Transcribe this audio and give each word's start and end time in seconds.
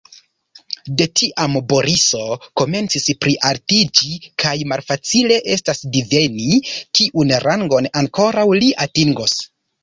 De 0.99 1.05
tiam 1.19 1.57
Boriso 1.73 2.21
komencis 2.61 3.05
plialtiĝi, 3.25 4.09
kaj 4.45 4.55
malfacile 4.71 5.37
estas 5.57 5.83
diveni, 5.99 6.49
kiun 7.01 7.35
rangon 7.45 7.91
ankoraŭ 8.03 8.47
li 8.63 8.73
atingos. 8.89 9.39